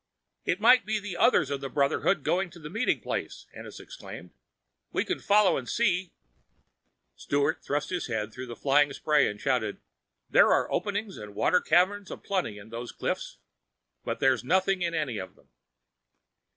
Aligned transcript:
"It 0.45 0.59
might 0.59 0.83
be 0.83 1.15
others 1.15 1.51
of 1.51 1.61
the 1.61 1.69
Brotherhood 1.69 2.23
going 2.23 2.49
to 2.49 2.59
the 2.59 2.71
meeting 2.71 3.01
place!" 3.01 3.45
Ennis 3.53 3.79
exclaimed. 3.79 4.31
"We 4.91 5.05
can 5.05 5.19
follow 5.19 5.57
and 5.57 5.69
see." 5.69 6.11
Sturt 7.15 7.63
thrust 7.63 7.91
his 7.91 8.07
head 8.07 8.33
through 8.33 8.47
the 8.47 8.55
flying 8.55 8.91
spray 8.93 9.27
and 9.29 9.39
shouted, 9.39 9.79
"There 10.27 10.51
are 10.51 10.71
openings 10.71 11.17
and 11.17 11.35
water 11.35 11.61
caverns 11.61 12.09
in 12.09 12.19
plenty 12.21 12.57
along 12.57 12.71
these 12.81 12.91
cliffs, 12.91 13.37
but 14.03 14.19
there's 14.19 14.43
nothing 14.43 14.81
in 14.81 14.95
any 14.95 15.19
of 15.19 15.35
them." 15.35 15.49